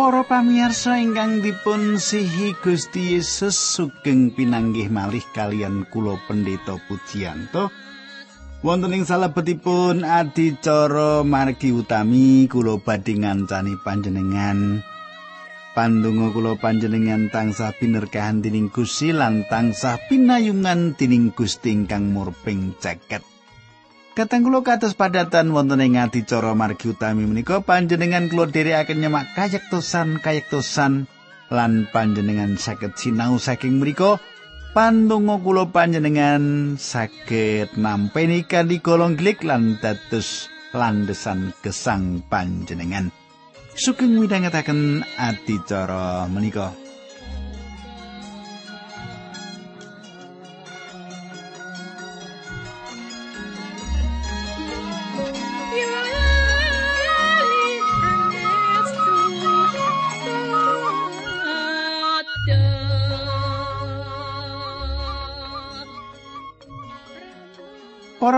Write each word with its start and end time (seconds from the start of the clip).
Para 0.00 0.24
pamirsa 0.24 0.96
ingkang 0.96 1.44
dipun 1.44 2.00
sihi 2.00 2.56
Gusti 2.64 3.20
Yesus 3.20 3.52
sugeng 3.52 4.32
pinanggih 4.32 4.88
malih 4.88 5.20
kalian 5.36 5.84
kula 5.92 6.16
pendeta 6.24 6.80
Pujiyanto. 6.88 7.68
Wonten 8.64 8.96
ing 8.96 9.04
salebetipun 9.04 10.00
adicara 10.00 11.20
margi 11.20 11.76
utami 11.76 12.48
kula 12.48 12.80
badhe 12.80 13.12
ngancani 13.12 13.76
panjenengan. 13.84 14.80
Pandonga 15.76 16.32
kula 16.32 16.56
panjenengan 16.56 17.28
tansah 17.28 17.76
pinerkahan 17.76 18.40
dening 18.40 18.72
Gusti 18.72 19.12
lan 19.12 19.44
tansah 19.52 20.00
pinayungan 20.08 20.96
dening 20.96 21.28
Gusti 21.36 21.76
ingkang 21.76 22.08
murping 22.08 22.72
ceket. 22.80 23.20
Kateng 24.20 24.44
kula 24.44 24.60
kados 24.60 24.92
padatan 24.92 25.48
wonten 25.56 25.80
ing 25.80 25.96
adicara 25.96 26.52
margi 26.52 26.92
utami 26.92 27.24
menika 27.24 27.64
panjenengan 27.64 28.28
kula 28.28 28.52
dherekaken 28.52 29.00
nyemak 29.00 29.32
kayektosan 29.32 30.20
kayektosan 30.20 31.08
lan 31.48 31.88
panjenengan 31.88 32.60
saged 32.60 33.00
sinau 33.00 33.40
saking 33.40 33.80
mriku 33.80 34.20
pandonga 34.76 35.40
kula 35.40 35.72
panjenengan 35.72 36.76
saged 36.76 37.72
nampi 37.80 38.44
kanthi 38.44 38.84
golong 38.84 39.16
glik 39.16 39.40
lan 39.40 39.80
dados 39.80 40.52
landesan 40.76 41.56
gesang 41.64 42.20
panjenengan. 42.28 43.08
Sugeng 43.72 44.20
midhangetaken 44.20 45.00
adicara 45.16 46.28
menika 46.28 46.76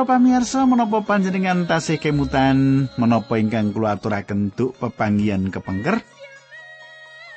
Para 0.03 0.19
pamirsa 0.19 0.67
menapa 0.67 1.07
panjenengan 1.07 1.63
tasih 1.63 1.95
kemutan 1.95 2.91
menapa 2.99 3.39
ingkang 3.39 3.71
kula 3.71 3.95
aturaken 3.95 4.51
duk 4.51 4.75
pepanggihan 4.75 5.47
kepengker? 5.47 6.03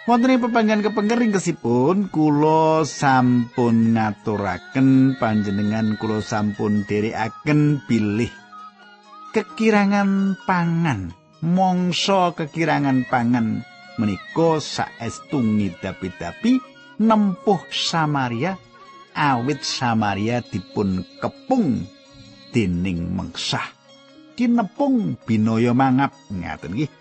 Wonten 0.10 0.34
ing 0.34 0.42
pepanggihan 0.42 0.82
kepengker 0.82 1.22
ingkesipun 1.30 2.10
kula 2.10 2.82
sampun 2.90 3.94
ngaturaken 3.94 5.14
panjenengan 5.22 5.94
kula 6.02 6.26
sampun 6.26 6.90
dherekaken 6.90 7.86
bilih 7.86 8.34
kekirangan 9.38 10.34
pangan, 10.50 11.14
mongso 11.46 12.34
kekirangan 12.34 13.06
pangan 13.06 13.62
menika 14.02 14.58
saestu 14.58 15.38
ngidapi-dapi 15.38 16.58
nempuh 16.98 17.62
Samaria 17.70 18.58
awit 19.14 19.62
Samaria 19.62 20.42
dipun 20.42 21.06
kepung 21.22 21.94
dening 22.56 23.12
mengsah 23.12 23.76
kinepung 24.40 25.20
binaya 25.28 25.76
mangap. 25.76 26.16
Ngaten 26.32 26.72
nggih. 26.72 26.92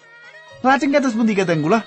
Lajeng 0.67 0.91
kados 0.91 1.15
pundi 1.15 1.39
kateng 1.39 1.63
kula? 1.63 1.87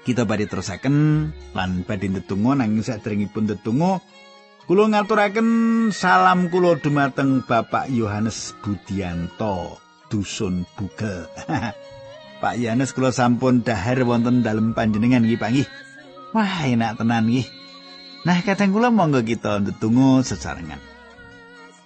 Kita 0.00 0.24
badhe 0.24 0.48
terusaken 0.48 1.28
lan 1.52 1.84
badhe 1.84 2.08
ndedonga 2.08 2.64
nanging 2.64 2.80
sadèrèngipun 2.80 3.44
ndedonga 3.44 4.00
kula 4.64 4.88
ngaturaken 4.88 5.48
salam 5.92 6.48
kula 6.48 6.80
dumateng 6.80 7.44
Bapak 7.44 7.92
Yohanes 7.92 8.56
Budianto 8.64 9.76
dusun 10.08 10.64
Bugel. 10.78 11.28
Pak 12.42 12.54
Yohanes 12.56 12.96
kula 12.96 13.12
sampun 13.12 13.60
dahar 13.60 14.00
wonten 14.08 14.40
dalem 14.40 14.72
panjenengan 14.72 15.26
nggih 15.26 15.36
Pak 15.36 15.52
wah 16.32 16.64
enak 16.64 16.96
tenan 16.96 17.28
nggih. 17.28 17.44
Nah 18.24 18.40
kadang 18.40 18.72
kula 18.72 18.88
monggo 18.88 19.20
kita 19.20 19.60
ndedonga 19.60 20.24
sesarengan 20.24 20.89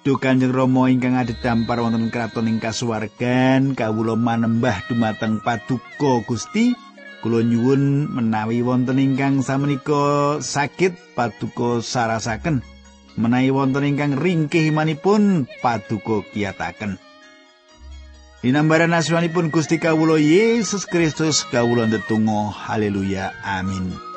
Duh 0.05 0.21
Kanjeng 0.21 0.53
Rama 0.53 0.93
ingkang 0.93 1.17
adhedhampar 1.17 1.81
wonten 1.81 2.13
kraton 2.13 2.45
ing 2.45 2.61
kasuwargan 2.61 3.73
kawula 3.73 4.21
manembah 4.21 4.85
dumateng 4.85 5.41
paduka 5.41 6.21
Gusti. 6.29 6.77
Kula 7.25 7.41
nyuwun 7.41 8.13
menawi 8.13 8.61
wonten 8.61 9.01
ingkang 9.01 9.41
samenika 9.41 10.45
sakit 10.45 11.17
paduka 11.17 11.81
sarasaken. 11.81 12.61
Menawi 13.17 13.49
wonten 13.49 13.89
ingkang 13.89 14.21
ringkih 14.21 14.69
imanipun 14.69 15.49
paduka 15.65 16.21
kiyataken. 16.37 17.01
Dinambaran 18.45 18.93
asmanipun 18.93 19.49
Gusti 19.49 19.81
kawula 19.81 20.21
Yesus 20.21 20.85
Kristus 20.85 21.49
kawula 21.49 21.89
ndedonga 21.89 22.53
haleluya 22.53 23.33
amin 23.41 24.14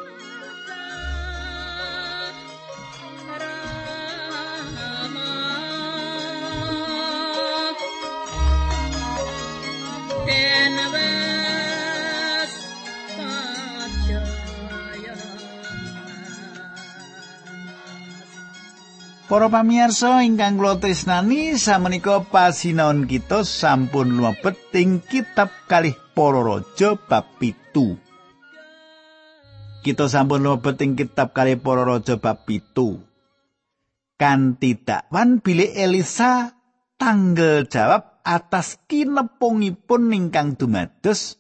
Para 19.38 19.54
pamirsa 19.54 20.26
ingkang 20.26 20.58
kula 20.58 20.82
tresnani 20.82 21.62
samenika 21.62 22.26
pasinaon 22.26 23.06
kita 23.06 23.46
sampun 23.46 24.18
lumebet 24.18 24.58
ing 24.74 24.98
kitab 24.98 25.54
kalih 25.70 25.94
para 26.18 26.42
raja 26.42 26.98
bab 26.98 27.38
7. 27.38 27.54
Kita 29.86 30.10
sampun 30.10 30.42
lumebet 30.42 30.82
ing 30.82 30.98
kitab 30.98 31.38
kalih 31.38 31.62
para 31.62 31.86
raja 31.86 32.18
bab 32.18 32.50
7. 32.50 32.98
Kanthi 34.18 34.74
dakwan 34.74 35.38
bilih 35.38 35.70
Elisa 35.70 36.58
tanggal 36.98 37.70
jawab 37.70 38.18
atas 38.26 38.82
kinepungipun 38.90 40.18
ingkang 40.18 40.58
dumados 40.58 41.38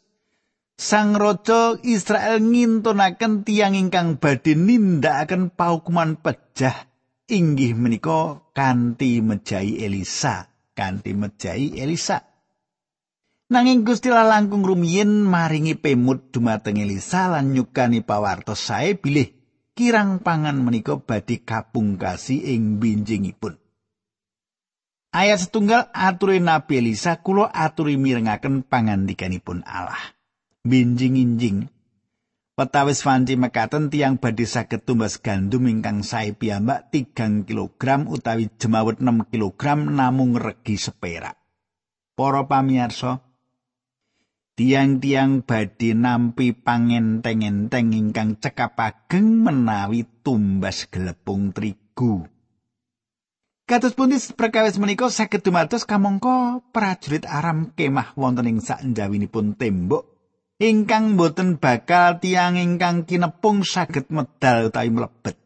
Sang 0.78 1.18
Raja 1.18 1.74
Israel 1.82 2.46
ngintunaken 2.46 3.42
tiang 3.42 3.74
ingkang 3.74 4.22
badhe 4.22 4.54
nindakaken 4.54 5.50
paukuman 5.50 6.22
pejah 6.22 6.87
inggih 7.28 7.76
menika 7.76 8.40
kanthi 8.56 9.20
mejahi 9.20 9.84
Elisa, 9.84 10.48
kanthi 10.72 11.12
mejahi 11.12 11.76
Elisa. 11.76 12.24
Nanging 13.48 13.88
Gusti 13.88 14.12
langkung 14.12 14.68
rumiyin 14.68 15.24
maringi 15.24 15.80
pemut 15.80 16.36
dumateng 16.36 16.84
Elisa 16.84 17.32
lan 17.32 17.56
nyukani 17.56 18.04
pawartos 18.04 18.60
sae 18.60 19.00
bilih 19.00 19.32
kirang 19.72 20.20
pangan 20.20 20.60
menika 20.60 21.00
badhe 21.00 21.40
kapungkasi 21.48 22.52
ing 22.52 22.84
binjingipun. 22.84 23.56
Ayat 25.16 25.48
setunggal 25.48 25.88
aturi 25.96 26.44
Nabi 26.44 26.84
Elisa 26.84 27.24
kula 27.24 27.48
aturi 27.48 27.96
mirengaken 27.96 28.68
pangandikanipun 28.68 29.64
Allah. 29.64 30.12
Binjing-injing 30.68 31.72
Petawis 32.58 33.06
wanci 33.06 33.38
mekaten 33.38 33.94
tiang 33.94 34.18
badhe 34.18 34.50
saged 34.50 34.82
tumbas 34.82 35.22
gandum 35.22 35.70
ingkang 35.70 36.02
sae 36.02 36.34
piyambak 36.34 36.90
3 36.90 37.46
kg 37.46 38.10
utawi 38.10 38.50
jemawet 38.58 38.98
6 38.98 39.30
kg 39.30 39.86
namung 39.86 40.34
regi 40.34 40.74
seperak. 40.74 41.38
Para 42.18 42.50
pamirsa, 42.50 43.22
tiang-tiang 44.58 45.46
badhe 45.46 45.94
nampi 45.94 46.58
pangenteng-enteng 46.58 47.94
ingkang 47.94 48.42
cekap 48.42 48.74
ageng 48.82 49.46
menawi 49.46 50.10
tumbas 50.26 50.90
gelepung 50.90 51.54
trigu. 51.54 52.26
Kados 53.70 53.94
pundi 53.94 54.18
perkawis 54.34 54.82
menika 54.82 55.14
saged 55.14 55.46
dumados 55.46 55.86
kamangka 55.86 56.66
prajurit 56.74 57.30
aram 57.30 57.70
kemah 57.78 58.18
wonten 58.18 58.50
ing 58.50 58.66
sak 58.66 58.82
njawinipun 58.82 59.54
tembok 59.54 60.17
ingkang 60.58 61.18
boten 61.18 61.62
bakal 61.62 62.18
tiang 62.18 62.58
ingkang 62.58 63.06
kinepung 63.06 63.62
saged 63.62 64.10
medal 64.10 64.74
utawi 64.74 64.90
mlebet. 64.90 65.38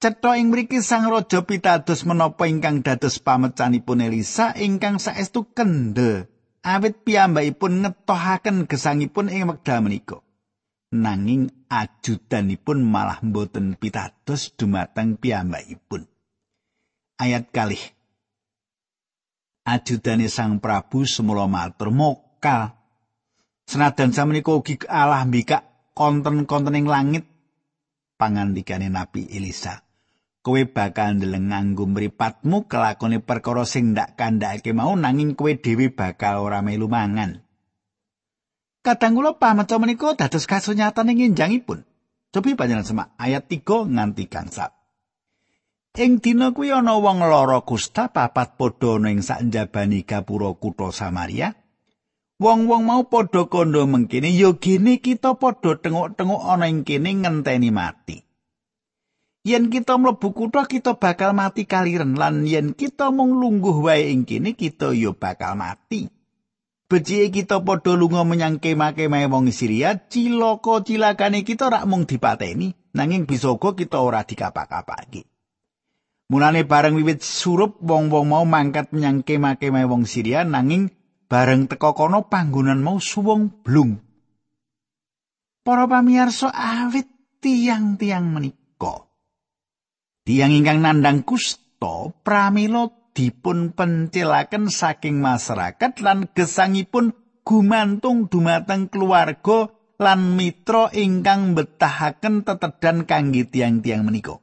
Cetha 0.00 0.40
ing 0.40 0.48
mriki 0.48 0.80
Sang 0.80 1.12
Raja 1.12 1.44
pitados 1.44 2.08
menapa 2.08 2.48
ingkang 2.48 2.80
dados 2.80 3.20
pamecanipun 3.20 4.00
Elisa 4.00 4.56
ingkang 4.56 4.96
saestu 4.96 5.44
kendel 5.52 6.24
awit 6.64 7.04
piyambakipun 7.04 7.84
ngetohaken 7.84 8.64
gesangipun 8.64 9.28
ing 9.28 9.44
wekdal 9.52 9.84
menika. 9.84 10.24
Nanging 10.90 11.52
ajudanipun 11.68 12.80
malah 12.80 13.20
boten 13.20 13.76
pitados 13.76 14.56
dumateng 14.56 15.20
piyambakipun. 15.20 16.08
Ayat 17.20 17.52
kalih. 17.52 17.84
Ajudane 19.68 20.32
Sang 20.32 20.64
Prabu 20.64 21.04
semula 21.04 21.44
matur 21.44 21.92
mokal 21.92 22.79
Senajan 23.70 24.10
samenika 24.10 24.50
ugi 24.50 24.82
Allah 24.90 25.22
mbikak 25.22 25.94
konten-konten 25.94 26.74
ing 26.74 26.90
langit 26.90 27.22
pangandikane 28.18 28.90
Nabi 28.90 29.30
Elisa. 29.30 29.86
Kowe 30.42 30.58
bakal 30.66 31.14
ndeleng 31.14 31.54
nganggo 31.54 31.86
mripatmu 31.86 32.66
kelakone 32.66 33.22
perkara 33.22 33.62
sing 33.62 33.94
ndak 33.94 34.18
kandhake 34.18 34.74
mau 34.74 34.98
nanging 34.98 35.38
kowe 35.38 35.54
dhewe 35.54 35.94
bakal 35.94 36.42
ora 36.42 36.66
melu 36.66 36.90
mangan. 36.90 37.46
Kadang 38.82 39.14
kula 39.14 39.38
pamaca 39.38 39.78
menika 39.78 40.18
dados 40.18 40.50
kasunyatan 40.50 41.14
ing 41.14 41.30
injangipun. 41.30 41.86
Cobi 42.34 42.58
panjenengan 42.58 42.88
semak 42.90 43.08
ayat 43.22 43.46
3 43.46 43.86
nganti 43.86 44.26
gangsal. 44.26 44.74
Ing 45.94 46.18
dina 46.18 46.50
kuwi 46.50 46.74
ana 46.74 46.98
wong 46.98 47.22
lara 47.22 47.62
kusta 47.62 48.10
papat 48.10 48.58
padha 48.58 48.98
ana 48.98 49.14
ing 49.14 49.22
sakjabani 49.22 50.02
gapura 50.02 50.58
kutha 50.58 50.90
Samaria. 50.90 51.59
Wong-wong 52.40 52.88
mau 52.88 53.04
padha 53.04 53.44
kandha 53.52 53.84
mengkene 53.84 54.32
ya 54.32 54.56
gene 54.56 54.96
kita 54.96 55.36
padha 55.36 55.76
tengok-tengok 55.76 56.40
ana 56.40 56.72
ing 56.72 56.88
kene 56.88 57.20
ngenteni 57.20 57.68
mati. 57.68 58.24
Yen 59.44 59.68
kita 59.68 60.00
mlebu 60.00 60.32
kutha 60.32 60.64
kita 60.64 60.96
bakal 60.96 61.36
mati 61.36 61.68
kaliren 61.68 62.16
lan 62.16 62.48
yen 62.48 62.72
kita 62.72 63.12
mung 63.12 63.36
lungguh 63.36 63.84
wae 63.84 64.08
ing 64.08 64.24
kene 64.24 64.56
kita 64.56 64.96
ya 64.96 65.12
bakal 65.12 65.52
mati. 65.52 66.08
Becike 66.88 67.28
kita 67.28 67.60
padha 67.60 67.92
lunga 67.92 68.24
menyang 68.24 68.56
kemah-kemah 68.56 69.28
wong 69.28 69.52
Syria, 69.52 70.00
cilaka 70.00 70.80
cilakane 70.80 71.44
kita 71.44 71.68
rak 71.68 71.84
mung 71.84 72.08
dipateni, 72.08 72.72
nanging 72.96 73.28
bisa 73.28 73.52
uga 73.52 73.76
kita 73.76 74.00
ora 74.00 74.24
dikapak-kapake. 74.24 75.28
Mulane 76.32 76.64
bareng 76.64 76.96
wiwit 76.96 77.20
surup 77.20 77.76
wong-wong 77.84 78.32
mau 78.32 78.48
mangkat 78.48 78.96
menyang 78.96 79.22
kemah-kemah 79.22 79.84
wong 79.86 80.08
Syria 80.08 80.42
nanging 80.42 80.88
bareng 81.30 81.70
teka 81.70 81.94
kono 81.94 82.26
panggonan 82.26 82.82
mau 82.82 82.98
suwung 82.98 83.62
blung. 83.62 84.02
Para 85.62 85.86
pamirsa 85.86 86.50
awit 86.50 87.06
tiang-tiang 87.38 88.26
menika. 88.26 89.06
Tiang 90.26 90.50
ingkang 90.50 90.82
nandang 90.82 91.22
kusta 91.22 92.10
pramila 92.26 92.90
dipun 93.14 93.70
pencilaken 93.70 94.66
saking 94.66 95.22
masyarakat 95.22 96.02
lan 96.02 96.26
gesangipun 96.34 97.14
gumantung 97.46 98.26
dumateng 98.26 98.90
keluarga 98.90 99.70
lan 100.00 100.34
mitra 100.34 100.90
ingkang 100.90 101.54
betahaken 101.54 102.42
tetedan 102.42 103.06
kangge 103.06 103.46
tiang-tiang 103.46 104.02
menika. 104.02 104.42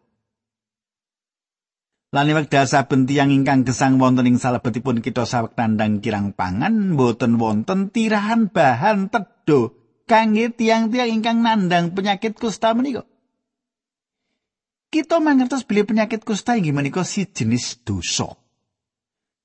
Lan 2.07 2.31
wekdal 2.31 2.63
saben 2.71 3.04
tiyang 3.04 3.36
ingkang 3.36 3.68
gesang 3.68 4.00
wonten 4.00 4.24
ing 4.24 4.39
salebetipun 4.39 5.04
kita 5.04 5.27
sawek 5.27 5.59
tandang 5.59 6.00
kirang 6.00 6.31
pangan 6.31 6.95
boten 6.95 7.36
wonten 7.36 7.92
tirahan 7.92 8.48
bahan 8.48 9.12
tedho 9.12 9.75
kangge 10.07 10.56
tiang-tiang 10.56 11.19
ingkang 11.19 11.44
nandang 11.44 11.92
penyakit 11.92 12.39
kusta 12.39 12.71
menika. 12.71 13.04
Kita 14.88 15.19
mangertos 15.19 15.68
bilih 15.68 15.83
penyakit 15.83 16.24
kusta 16.24 16.56
inggih 16.56 16.71
menika 16.71 17.04
si 17.04 17.27
jenis 17.27 17.83
dosa. 17.83 18.39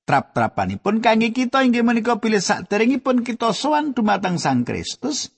Trap-trapanipun 0.06 1.03
kangge 1.03 1.35
kita 1.35 1.67
inggih 1.67 1.82
menika 1.82 2.23
bilih 2.23 2.38
saderengipun 2.38 3.26
kita 3.26 3.50
sowan 3.50 3.91
dumateng 3.91 4.38
Sang 4.38 4.62
Kristus, 4.62 5.35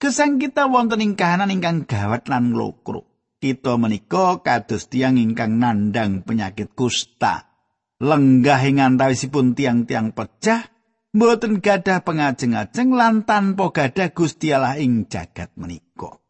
gesang 0.00 0.40
kita 0.40 0.72
wonten 0.72 1.04
ing 1.04 1.20
kahanan 1.20 1.52
ingkang 1.52 1.84
gawat 1.84 2.32
lan 2.32 2.56
lokro. 2.56 3.11
Kita 3.42 3.74
menika 3.74 4.38
kados 4.38 4.86
tiang 4.86 5.18
ingkang 5.18 5.58
nandang 5.58 6.22
penyakit 6.22 6.78
kusta. 6.78 7.50
Lenggah 7.98 8.62
ing 8.62 8.78
antawisipun 8.78 9.58
tiang-tiang 9.58 10.14
pecah, 10.14 10.70
mboten 11.10 11.58
gadah 11.58 12.06
pengajeng-ajeng 12.06 12.94
lan 12.94 13.26
tanpa 13.26 13.74
gadah 13.74 14.14
Gusti 14.14 14.54
Allah 14.54 14.78
ing 14.78 15.10
jagat 15.10 15.50
menika. 15.58 16.22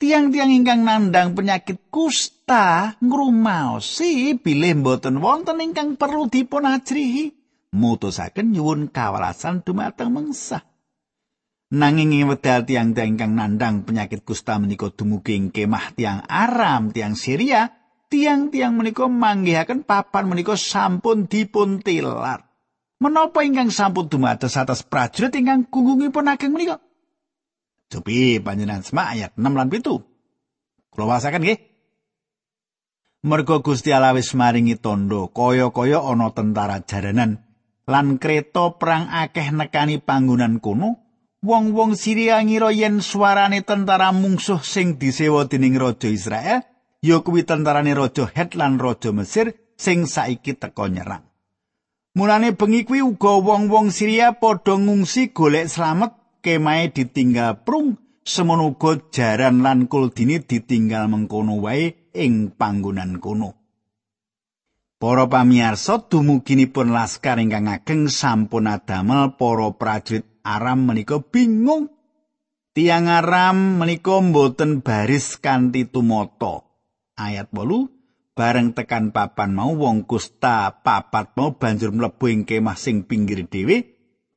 Tiang-tiang 0.00 0.50
ingkang 0.50 0.82
nandang 0.82 1.34
penyakit 1.38 1.90
kusta 1.92 2.94
ngrumaosi 3.04 4.38
bilih 4.38 4.80
mboten 4.82 5.22
wonten 5.22 5.60
ingkang 5.60 5.94
perlu 5.94 6.26
dipun 6.26 6.66
ajrihi, 6.66 7.36
mutusaken 7.74 8.54
nyuwun 8.54 8.90
kawelasan 8.90 9.62
dumateng 9.62 10.14
mengsah. 10.14 10.62
Nanging 11.70 12.18
ing 12.18 12.26
wedal 12.26 12.66
tiang-tiang 12.66 13.14
ingkang 13.14 13.38
nandang 13.38 13.86
penyakit 13.86 14.26
kusta 14.26 14.58
menika 14.58 14.90
dumugi 14.90 15.38
ing 15.38 15.54
kemah 15.54 15.94
tiang 15.94 16.26
Aram, 16.26 16.90
tiang 16.90 17.14
Syria, 17.14 17.70
tiang-tiang 18.10 18.74
menika 18.74 19.06
manggihaken 19.06 19.86
papan 19.86 20.26
menika 20.26 20.58
sampun 20.58 21.30
dipun 21.30 21.78
tilar. 21.78 22.42
Menapa 22.98 23.46
ingkang 23.46 23.70
sampun 23.70 24.10
dumados 24.10 24.58
atas 24.58 24.82
prajurit 24.82 25.30
ingkang 25.30 25.70
gunggungipun 25.70 26.26
ageng 26.26 26.50
menika? 26.50 26.82
Cobi 27.86 28.42
panjenengan 28.42 28.82
semak 28.82 29.14
ayat 29.14 29.30
6 29.38 29.46
lan 29.46 29.70
7. 29.70 30.90
Kula 30.90 31.06
wasaken 31.06 31.42
nggih. 31.46 31.58
Mergo 33.30 33.62
Gusti 33.62 33.94
Allah 33.94 34.18
wis 34.18 34.34
maringi 34.34 34.74
tondo 34.74 35.30
kaya-kaya 35.30 36.02
ana 36.02 36.34
tentara 36.34 36.82
jaranan 36.82 37.46
lan 37.86 38.18
kereta 38.18 38.74
perang 38.74 39.06
akeh 39.06 39.54
nekani 39.54 40.02
panggonan 40.02 40.58
kuno 40.58 41.09
wong-wong 41.40 41.96
Syria 41.96 42.36
ngira 42.44 42.68
yen 42.68 43.00
suarane 43.00 43.64
tentara 43.64 44.12
mungsuh 44.12 44.60
sing 44.60 45.00
disewa 45.00 45.48
dening 45.48 45.80
raja 45.80 46.08
Israel 46.12 46.60
ya 47.00 47.24
kuwi 47.24 47.48
tentarane 47.48 47.96
raja 47.96 48.28
Het 48.28 48.52
lan 48.60 48.76
raja 48.76 49.08
Mesir 49.12 49.56
sing 49.80 50.04
saiki 50.04 50.52
teka 50.52 50.88
nyerang. 50.92 51.24
Mulane 52.12 52.52
bengi 52.52 52.84
kuwi 52.84 53.00
uga 53.00 53.40
wong-wong 53.40 53.88
Syria 53.88 54.36
padha 54.36 54.76
ngungsi 54.76 55.32
golek 55.32 55.72
slamet 55.72 56.12
kemae 56.44 56.92
ditinggal 56.92 57.64
prung 57.64 57.96
semono 58.20 58.76
uga 58.76 59.00
jaran 59.08 59.64
lan 59.64 59.88
kuldini 59.88 60.44
ditinggal 60.44 61.08
mengkono 61.08 61.56
wae 61.64 62.12
ing 62.12 62.52
panggonan 62.52 63.16
kono. 63.16 63.59
Para 65.00 65.24
pamirsa 65.32 65.96
dumuginipun 66.12 66.92
laskar 66.92 67.40
ingkang 67.40 67.72
ageng 67.72 68.12
sampun 68.12 68.68
adamel 68.68 69.40
para 69.40 69.72
prajurit 69.72 70.28
Aram 70.44 70.84
menika 70.84 71.24
bingung. 71.24 71.88
Tiang 72.76 73.08
Aram 73.08 73.80
menika 73.80 74.20
mboten 74.20 74.84
baris 74.84 75.40
kanthi 75.40 75.88
tumata. 75.88 76.68
Ayat 77.16 77.48
8 77.48 78.00
bareng 78.36 78.76
tekan 78.76 79.12
papan 79.12 79.56
mau 79.56 79.72
wong 79.72 80.08
kusta 80.08 80.84
papat 80.84 81.36
mau 81.36 81.56
banjur 81.56 81.96
mlebu 81.96 82.24
ing 82.28 82.42
kemah 82.48 82.78
sing 82.78 83.04
pinggir 83.04 83.44
dhewe 83.44 83.84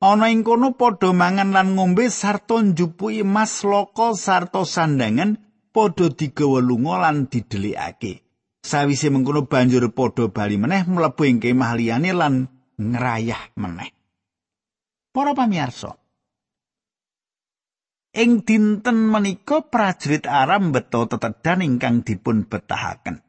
ana 0.00 0.28
ing 0.28 0.44
kono 0.44 0.76
padha 0.76 1.14
mangan 1.16 1.56
lan 1.56 1.72
ngombe 1.72 2.12
sarta 2.12 2.60
njupuki 2.60 3.24
emas 3.24 3.64
loko 3.64 4.12
sarta 4.12 4.68
sandangan 4.68 5.40
padha 5.72 6.12
digawa 6.12 6.60
lunga 6.60 7.00
lan 7.00 7.32
didelikake 7.32 8.23
sawise 8.64 9.12
mengkono 9.12 9.44
banjur 9.44 9.92
padha 9.92 10.32
bali 10.32 10.56
meneh 10.56 10.88
mlebu 10.88 11.22
ing 11.28 11.38
kemah 11.44 11.76
liyane 11.76 12.10
lan 12.16 12.48
ngrayah 12.80 13.52
meneh 13.60 13.92
Para 15.14 15.30
pamirsa. 15.30 15.94
Ing 18.18 18.42
dinten 18.42 18.98
menika 19.06 19.62
prajurit 19.62 20.26
Aram 20.26 20.74
beto 20.74 21.06
tetedan 21.06 21.62
ingkang 21.62 22.02
dipun 22.02 22.50
betahaken. 22.50 23.22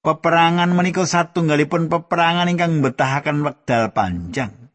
Peperangan 0.00 0.72
menika 0.72 1.04
satunggalipun 1.04 1.92
peperangan 1.92 2.48
ingkang 2.48 2.80
betahaken 2.80 3.44
wekdal 3.44 3.92
panjang. 3.92 4.72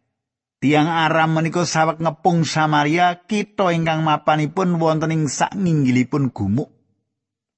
Tiang 0.62 0.90
Aram 0.90 1.34
menika 1.34 1.66
sawek 1.66 1.98
ngepung 1.98 2.46
Samaria 2.46 3.26
kita 3.26 3.74
ingkang 3.74 4.06
mapanipun 4.06 4.78
wonten 4.78 5.10
ing 5.10 5.26
sak 5.26 5.58
nginggilipun 5.58 6.30
gumuk. 6.30 6.70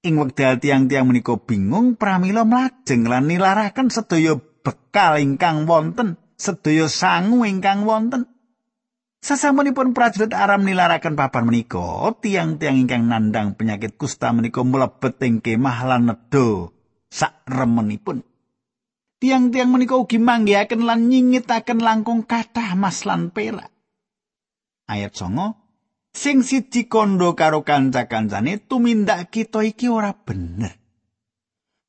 Ing 0.02 0.18
wekdal 0.18 0.58
tiang-tiang 0.58 1.06
menika 1.06 1.38
bingung 1.38 1.94
pramila 1.94 2.42
mlajeng 2.42 3.06
lan 3.06 3.30
nilaraken 3.30 3.94
sedaya 3.94 4.34
bekal 4.66 5.22
ingkang 5.22 5.70
wonten 5.70 6.18
sedaya 6.42 6.90
sangu 6.90 7.46
ingkang 7.46 7.86
wonten. 7.86 8.26
Sasampunipun 9.22 9.94
prajurit 9.94 10.34
Aram 10.34 10.66
nilaraken 10.66 11.14
papan 11.14 11.46
menika, 11.46 12.10
tiang-tiang 12.18 12.82
ingkang 12.82 13.06
nandang 13.06 13.54
penyakit 13.54 13.94
kusta 13.94 14.34
menika 14.34 14.66
mlebet 14.66 15.22
ing 15.22 15.38
kemah 15.46 15.86
lan 15.86 16.10
nedha 16.10 16.74
sak 17.14 17.46
remenipun. 17.46 18.26
Tiang-tiang 19.22 19.70
menika 19.70 20.02
ugi 20.02 20.18
manggihaken 20.18 20.82
lan 20.82 21.14
nyingitaken 21.14 21.78
langkung 21.78 22.26
kathah 22.26 22.74
mas 22.74 23.06
lan 23.06 23.30
perak. 23.30 23.70
Ayat 24.90 25.14
9 25.14 25.61
Sing 26.12 26.44
siji 26.44 26.92
kondo 26.92 27.40
karo 27.40 27.64
kanca-kancane 27.64 28.60
tumindak 28.68 29.32
kita 29.32 29.64
iki 29.64 29.88
ora 29.88 30.12
bener. 30.12 30.76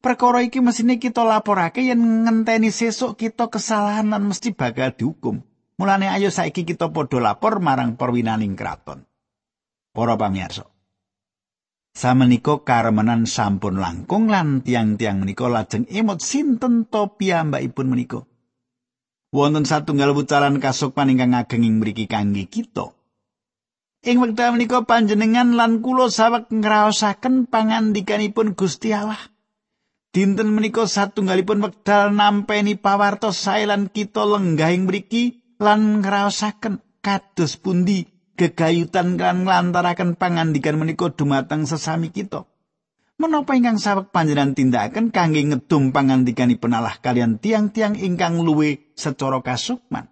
Perkara 0.02 0.42
iki 0.42 0.58
mesine 0.58 0.98
kita 0.98 1.22
laporake 1.22 1.82
yen 1.82 2.26
ngenteni 2.26 2.70
sesuk 2.74 3.18
kita 3.18 3.50
kesalahan 3.50 4.10
lan 4.10 4.30
mesti 4.30 4.54
bakal 4.54 4.94
dihukum. 4.94 5.42
Mulane 5.78 6.10
ayo 6.10 6.30
saiki 6.30 6.62
kita 6.62 6.90
padha 6.94 7.18
lapor 7.18 7.58
marang 7.58 7.98
perwinaning 7.98 8.54
kraton. 8.54 9.06
Para 9.90 10.14
pamirsa. 10.14 10.70
Samenika 11.92 12.62
karemenan 12.64 13.28
sampun 13.28 13.76
langkung 13.76 14.30
lan 14.30 14.64
tiang-tiang 14.64 15.22
menika 15.22 15.50
lajeng 15.50 15.84
emot 15.90 16.22
sinten 16.22 16.88
to 16.88 17.18
piyambakipun 17.18 17.90
menika. 17.90 18.24
Wonten 19.34 19.66
satunggal 19.68 20.14
wucalan 20.14 20.62
kasukman 20.62 21.12
ingkang 21.12 21.34
ageng 21.36 21.66
ing 21.66 21.82
mriki 21.82 22.06
kangge 22.06 22.46
kita. 22.48 22.94
Ing 24.02 24.18
wekdal 24.18 24.58
menika 24.58 24.82
panjenengan 24.82 25.54
lan 25.54 25.78
kula 25.78 26.10
sawek 26.10 26.50
ngraosaken 26.50 27.46
pangandikanipun 27.46 28.58
Gusti 28.58 28.90
Allah. 28.90 29.30
Dinten 30.10 30.50
menika 30.50 30.90
satunggalipun 30.90 31.62
wekdal 31.62 32.10
nampeni 32.10 32.74
pawartos 32.74 33.38
sae 33.38 33.62
lan 33.62 33.86
kita 33.86 34.26
lenggahing 34.26 34.90
mriki 34.90 35.54
lan 35.62 36.02
ngraosaken 36.02 36.82
kados 36.98 37.54
pundi 37.62 38.10
gegayutan 38.34 39.16
kan 39.16 39.46
nglantaraken 39.46 40.18
pangandikan 40.18 40.82
menika 40.82 41.08
dumateng 41.14 41.64
sesami 41.64 42.10
kita. 42.10 42.44
Menapa 43.22 43.54
ingkang 43.54 43.78
saweg 43.78 44.10
panjenengan 44.10 44.58
tindakaken 44.58 45.14
kangge 45.14 45.46
ngedum 45.46 45.94
pangandikanipun 45.94 46.74
Allah 46.74 46.98
kalian 46.98 47.38
tiang-tiang 47.38 47.94
ingkang 47.94 48.42
luwe 48.42 48.92
secara 48.98 49.38
kasukman? 49.46 50.11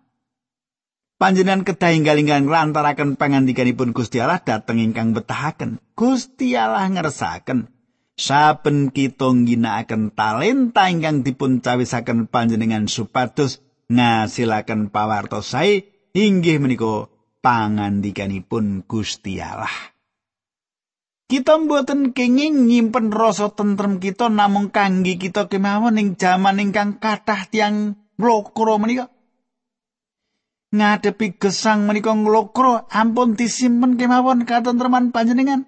Panjenengan 1.21 1.69
kedah 1.69 1.93
inggal 1.93 2.17
ingkang 2.17 2.49
nglantaraken 2.49 3.21
pangandikanipun 3.21 3.93
Gusti 3.93 4.25
Allah 4.25 4.41
dhateng 4.41 4.81
ingkang 4.81 5.13
betahaken. 5.13 5.77
Gusti 5.93 6.57
Allah 6.57 6.89
ngersakaken 6.89 7.69
saben 8.17 8.89
kita 8.89 9.29
ngginakaken 9.29 10.17
talenta 10.17 10.89
ingkang 10.89 11.21
dipun 11.21 11.61
cawisaken 11.61 12.25
panjenengan 12.25 12.89
supados 12.89 13.61
ngasilaken 13.93 14.89
pawarto 14.89 15.45
sae 15.45 15.93
inggih 16.17 16.57
menika 16.57 17.13
pangandikanipun 17.45 18.89
Gusti 18.89 19.45
Allah. 19.45 19.93
Kita 21.29 21.61
mboten 21.61 22.17
kenging 22.17 22.65
nyimpen 22.65 23.13
rasa 23.13 23.53
tentrem 23.53 24.01
kita 24.01 24.33
namung 24.33 24.73
kangge 24.73 25.21
kita 25.21 25.53
kemawon 25.53 26.01
ing 26.01 26.17
jaman 26.17 26.65
ingkang 26.65 26.97
kathah 26.97 27.45
tiang 27.45 28.01
nglokro 28.17 28.81
menika. 28.81 29.13
Ngadepi 30.71 31.35
gesang 31.43 31.83
menika 31.91 32.15
nglokro 32.15 32.87
ampun 32.87 33.35
disimpen 33.35 33.99
kemawon 33.99 34.47
katentreman 34.47 35.11
panjenengan. 35.11 35.67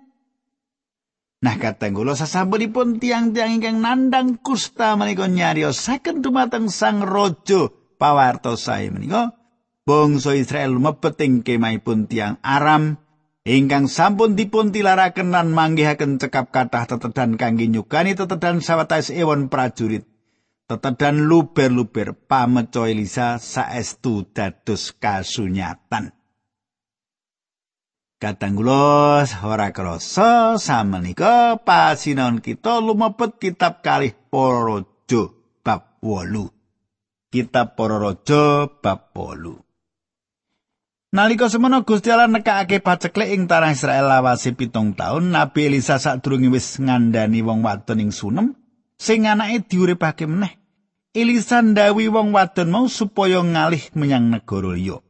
Nah 1.43 1.59
kateng 1.59 1.99
kula 1.99 2.15
sasampunipun 2.15 3.03
tiang-tiang 3.03 3.59
ingkang 3.59 3.83
nandang 3.83 4.39
kusta 4.39 4.95
menika 4.95 5.27
nyariosaken 5.27 6.23
dumateng 6.23 6.71
Sang 6.71 7.03
Raja 7.03 7.67
pawarto 7.99 8.55
sae 8.55 8.95
menika 8.95 9.35
bangsa 9.83 10.39
Israel 10.39 10.79
mebet 10.79 11.19
ing 11.19 11.43
kemahipun 11.43 12.07
tiang 12.07 12.39
Aram 12.47 12.95
ingkang 13.43 13.91
sampun 13.91 14.39
dipun 14.39 14.71
tilaraken 14.71 15.35
lan 15.35 15.51
manggihaken 15.51 16.23
cekap 16.23 16.55
kathah 16.55 16.87
tetedan 16.87 17.35
kangge 17.35 17.67
nyukani 17.67 18.15
tetedan 18.15 18.63
sawetawis 18.63 19.11
ewon 19.11 19.51
prajurit 19.51 20.07
tetedan 20.73 21.29
luber-luber 21.29 22.17
pameco 22.17 22.89
Elisa 22.89 23.37
saestu 23.37 24.25
dados 24.33 24.97
kasunyatan. 24.97 26.17
Katanggulos 28.17 29.35
ora 29.43 29.75
krasa 29.75 30.55
samenika 30.55 31.59
pasinon 31.67 32.39
kita 32.39 32.79
lumebet 32.79 33.43
kitab 33.43 33.83
kalih 33.83 34.15
raja 34.31 35.23
bab 35.67 35.99
8 35.99 37.35
kitab 37.35 37.75
para 37.75 37.99
raja 37.99 38.71
bab 38.79 39.11
8 39.11 39.73
Nalika 41.13 41.51
semono 41.51 41.83
Gusti 41.85 42.09
Allah 42.09 42.31
nekakake 42.31 42.81
paceklek 42.81 43.35
ing 43.37 43.45
tanah 43.45 43.77
Israel 43.77 44.09
lawase 44.09 44.57
pitung 44.57 44.97
taun, 44.97 45.29
Nabi 45.29 45.69
Elisa 45.69 46.01
sadurunge 46.01 46.49
wis 46.49 46.81
ngandani 46.81 47.45
wong 47.45 47.61
wadon 47.61 48.01
ing 48.01 48.15
sunem, 48.15 48.57
sing 48.97 49.29
anake 49.29 49.69
diuripake 49.69 50.25
meneh. 50.25 50.62
Elisa 51.13 51.61
ndawi 51.61 52.09
wong 52.09 52.33
wadon 52.33 52.73
mau 52.73 52.89
supaya 52.89 53.45
ngalih 53.45 53.93
menyang 53.93 54.33
negara 54.33 54.73
liya. 54.73 55.05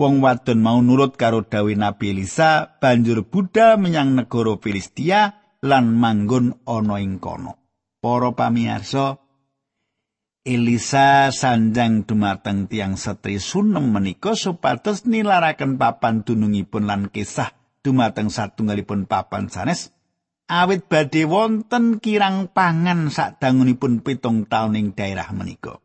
Wong 0.00 0.24
wadon 0.24 0.64
mau 0.64 0.80
nurut 0.80 1.20
karo 1.20 1.44
dawi 1.44 1.76
Nabi 1.76 2.16
Elisa, 2.16 2.80
banjur 2.80 3.20
Buddha 3.28 3.76
menyang 3.76 4.16
negara 4.16 4.56
Filistia 4.56 5.36
lan 5.60 5.92
manggon 5.92 6.56
ana 6.64 6.96
ing 7.04 7.20
kono. 7.20 7.60
Para 8.00 8.32
pamirsa, 8.32 9.20
Elisa 10.44 11.32
sanjang 11.32 12.04
dumateng 12.04 12.68
tiang 12.68 13.00
setri 13.00 13.40
sunem 13.40 13.88
menika 13.88 14.36
supados 14.36 15.08
nilaraken 15.08 15.80
papan 15.80 16.20
dunungipun 16.20 16.84
lan 16.84 17.08
kisah 17.08 17.52
dumateng 17.80 18.28
satunggalipun 18.28 19.08
papan 19.08 19.48
sanes 19.48 19.93
awit 20.48 20.86
badhe 20.88 21.24
wonten 21.24 22.00
kirang 22.00 22.52
pangan 22.52 23.08
sadangunipun 23.08 24.04
pitung 24.04 24.44
taun 24.44 24.76
ing 24.76 24.92
daerah 24.92 25.28
menika. 25.32 25.80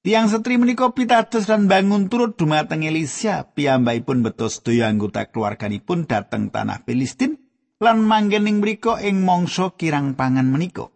Tiang 0.00 0.32
setri 0.32 0.56
menika 0.56 0.96
pitados 0.96 1.44
lan 1.44 1.68
bangun 1.68 2.08
turut 2.08 2.32
dumateng 2.32 2.88
Elisa 2.88 3.52
piyambakipun 3.52 4.24
betos 4.24 4.56
sedaya 4.64 4.88
anggota 4.88 5.28
keluarganipun 5.28 6.08
dateng 6.08 6.48
tanah 6.48 6.80
Filistin 6.88 7.36
lan 7.76 8.00
manggen 8.08 8.48
ing 8.48 8.64
mriku 8.64 8.96
ing 8.96 9.20
mangsa 9.20 9.76
kirang 9.76 10.16
pangan 10.16 10.48
menika. 10.48 10.88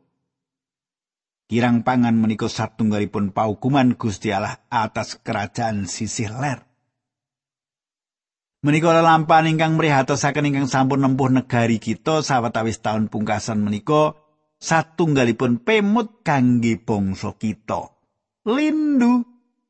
Kirang 1.44 1.84
pangan 1.84 2.16
menika 2.16 2.48
satunggalipun 2.48 3.36
paukuman 3.36 3.92
Gusti 4.00 4.32
Allah 4.32 4.64
atas 4.72 5.20
kerajaan 5.20 5.84
sisih 5.84 6.32
ler. 6.32 6.64
Menika 8.64 8.96
lelampahan 8.96 9.44
ingkang 9.44 9.76
mrihatosaken 9.76 10.48
ingkang 10.48 10.72
sampun 10.72 11.04
nempuh 11.04 11.28
negari 11.28 11.76
kita 11.76 12.24
sawetawis 12.24 12.80
taun 12.80 13.12
pungkasan 13.12 13.60
menika 13.60 14.16
satunggalipun 14.56 15.60
pemut 15.60 16.24
kangge 16.24 16.80
bangsa 16.80 17.36
kita. 17.36 17.92
Lindu, 18.48 19.20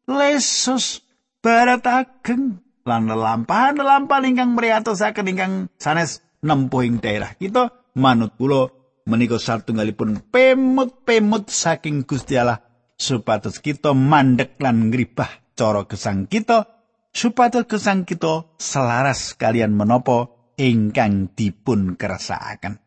lesus, 0.07 1.03
barat 1.43 1.83
ageng 1.83 2.63
lan 2.87 3.11
lelampahan-lelampahan 3.11 4.31
ingkang 4.31 4.55
mrihatosaken 4.55 5.27
ingkang 5.27 5.53
sanes 5.75 6.23
nempuh 6.47 6.87
ing 6.87 7.03
daerah 7.03 7.35
kita 7.35 7.75
manut 7.99 8.39
kula 8.39 8.71
menika 9.11 9.43
satunggalipun 9.43 10.23
pemut-pemut 10.31 11.51
saking 11.51 12.07
Gusti 12.07 12.39
Allah 12.39 12.63
supados 12.95 13.59
kita 13.59 13.91
mandek 13.91 14.55
lan 14.63 14.95
ngribah 14.95 15.29
cara 15.59 15.83
gesang 15.89 16.31
kita 16.31 16.74
supados 17.15 17.71
gesang 17.71 18.03
kita 18.03 18.51
selaras 18.59 19.39
kalian 19.39 19.73
menopo 19.73 20.51
ingkang 20.59 21.31
dipun 21.33 21.95
kersakaken. 21.95 22.83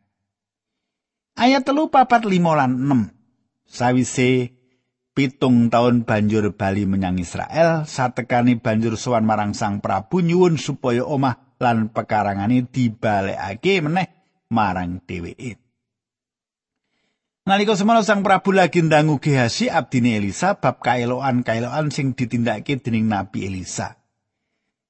Ayat 1.40 1.64
telu 1.64 1.88
papat 1.88 2.28
lima 2.28 2.54
lan 2.54 2.76
enam. 2.76 3.02
Sawise 3.68 4.52
pitung 5.16 5.72
tahun 5.72 6.06
banjur 6.06 6.54
bali 6.54 6.86
menyang 6.86 7.18
Israel, 7.18 7.88
satekani 7.90 8.60
banjur 8.60 9.00
sowan 9.00 9.26
marang 9.26 9.56
sang 9.56 9.82
Prabu 9.82 10.22
nyuwun 10.22 10.60
supaya 10.62 11.04
omah 11.04 11.58
lan 11.58 11.90
pekarangane 11.90 12.70
dibalekake 12.70 13.82
meneh 13.82 14.08
marang 14.54 15.04
dheweke. 15.04 15.58
Nalika 17.48 17.80
semono 17.80 18.04
Sang 18.04 18.28
Prabu 18.28 18.52
lagi 18.52 18.84
ndangu 18.84 19.24
Gehasi 19.24 19.72
abdine 19.72 20.20
Elisa 20.20 20.60
bab 20.60 20.84
kaeloan-kaeloan 20.84 21.96
sing 21.96 22.12
ditindakake 22.12 22.84
dening 22.84 23.08
Nabi 23.08 23.48
Elisa. 23.48 23.97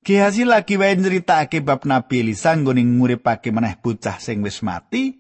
Gehasi 0.08 0.48
lagi 0.48 0.80
wae 0.80 0.96
nyritakake 0.96 1.60
bab 1.60 1.84
Nabi 1.84 2.24
Elisa 2.24 2.56
nggone 2.56 2.80
nguripake 2.80 3.52
meneh 3.52 3.76
bocah 3.76 4.24
sing 4.24 4.40
wis 4.40 4.64
mati. 4.64 5.20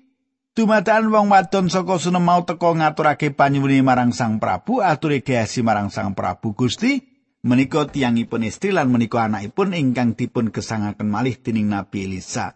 Dumadakan 0.55 1.11
wong 1.11 1.27
wadon 1.27 1.67
saka 1.67 1.99
sunem 1.99 2.23
mau 2.23 2.47
teka 2.47 2.71
ngaturake 2.71 3.35
panyuwune 3.35 3.83
marang 3.83 4.15
Sang 4.15 4.39
Prabu, 4.39 4.79
ature 4.79 5.19
Gehasi 5.19 5.59
marang 5.59 5.91
Sang 5.91 6.15
Prabu 6.15 6.55
Gusti, 6.55 7.03
menika 7.43 7.83
tiyangipun 7.83 8.47
istri 8.47 8.71
lan 8.71 8.87
menika 8.87 9.27
anakipun 9.27 9.75
ingkang 9.75 10.15
dipun 10.15 10.55
gesangaken 10.55 11.11
malih 11.11 11.35
dening 11.35 11.67
Nabi 11.67 12.07
Elisa. 12.07 12.55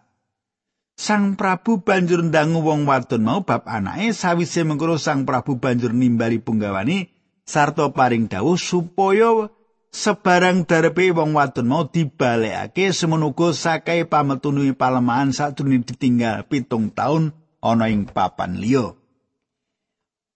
Sang 0.96 1.36
Prabu 1.36 1.84
banjur 1.84 2.24
ndangu 2.24 2.64
wong 2.64 2.88
wadon 2.88 3.28
mau 3.28 3.44
bab 3.44 3.68
anake 3.68 4.16
sawise 4.16 4.64
mengkuru 4.64 4.96
Sang 4.96 5.28
Prabu 5.28 5.60
banjur 5.60 5.92
nimbali 5.92 6.40
punggawani 6.40 7.12
sarta 7.44 7.92
paring 7.92 8.32
dawuh 8.32 8.56
supaya 8.56 9.52
sebarang 9.92 10.64
darepe 10.64 11.12
wong 11.12 11.36
wadon 11.36 11.68
mau 11.68 11.84
dibalekake 11.86 12.96
semenuga 12.96 13.52
sakai 13.52 14.08
pametunui 14.08 14.72
palemahan 14.72 15.36
sadurunge 15.36 15.84
ditinggal 15.84 16.48
pitung 16.48 16.90
taun 16.96 17.36
ana 17.60 17.92
ing 17.92 18.08
papan 18.08 18.58
liya. 18.58 18.96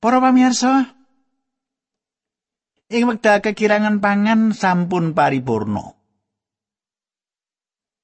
Para 0.03 0.21
pamirsa, 0.21 0.93
ing 2.93 3.03
wekdal 3.09 3.41
kekirangan 3.41 4.03
pangan 4.03 4.53
sampun 4.53 5.17
paripurna. 5.17 5.97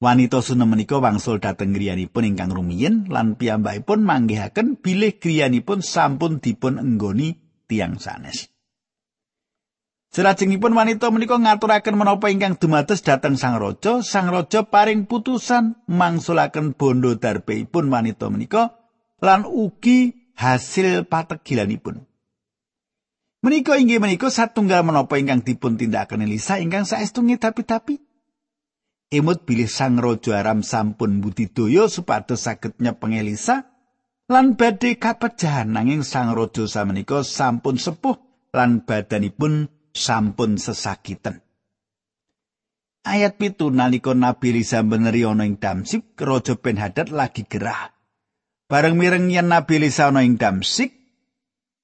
Wanita 0.02 0.42
sunem 0.42 0.66
menika 0.66 0.98
wangsul 0.98 1.38
dhateng 1.38 1.78
griyanipun 1.78 2.34
ingkang 2.34 2.50
rumiyin 2.50 3.06
lan 3.14 3.38
piyambakipun 3.38 4.02
manggihaken 4.02 4.82
bilih 4.82 5.22
griyanipun 5.22 5.86
sampun 5.86 6.42
dipun 6.42 6.82
enggoni 6.82 7.38
tiang 7.70 8.02
sanes. 8.02 8.51
Selajengipun 10.12 10.76
wanita 10.76 11.08
menika 11.08 11.40
ngaturaken 11.40 11.96
menapa 11.96 12.28
ingkang 12.28 12.60
dumados 12.60 13.00
dhateng 13.00 13.40
Sang 13.40 13.56
Raja, 13.56 14.04
Sang 14.04 14.28
Raja 14.28 14.68
paring 14.68 15.08
putusan 15.08 15.80
mangsulaken 15.88 16.76
bondo 16.76 17.16
darbeipun 17.16 17.88
wanita 17.88 18.28
menika 18.28 18.76
lan 19.24 19.48
ugi 19.48 20.32
hasil 20.36 21.08
pategilanipun. 21.08 22.04
Menika 23.42 23.80
inggih 23.80 24.04
menika 24.04 24.28
satunggal 24.28 24.84
menapa 24.84 25.16
ingkang 25.16 25.48
dipun 25.48 25.80
tindakaken 25.80 26.28
Elisa 26.28 26.60
ingkang 26.60 26.84
saestu 26.84 27.24
ngedapi-dapi 27.24 28.12
emut 29.12 29.44
bilih 29.44 29.68
sang 29.68 30.00
raja 30.00 30.40
Aram 30.40 30.64
sampun 30.64 31.20
budidaya 31.20 31.92
supados 31.92 32.48
saged 32.48 32.80
nyepeng 32.80 33.18
Elisa 33.18 33.68
lan 34.32 34.56
badhe 34.56 34.96
kapejahan 34.96 35.74
nanging 35.74 36.08
sang 36.08 36.32
raja 36.32 36.64
samenika 36.70 37.26
sampun 37.26 37.76
sepuh 37.76 38.16
lan 38.56 38.88
badanipun 38.88 39.68
sampun 39.96 40.58
sesakiten. 40.58 41.44
Ayat 43.02 43.42
pitu 43.42 43.74
nalika 43.74 44.14
Nabi 44.14 44.54
Elisa 44.54 44.86
beneri 44.86 45.26
ana 45.26 45.46
ing 45.48 45.58
Damsik, 45.58 46.18
Raja 46.22 46.54
Ben 46.58 46.78
Hadad 46.78 47.10
lagi 47.10 47.50
gerah. 47.50 47.94
Bareng 48.70 48.96
mireng 48.96 49.28
yen 49.34 49.50
Nabi 49.50 49.82
Elisa 49.82 50.14
ana 50.14 50.22
ing 50.22 50.38
Damsik, 50.38 50.94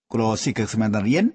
kula 0.07 0.37
sigek 0.37 0.69
semanten 0.69 1.09
yen 1.09 1.27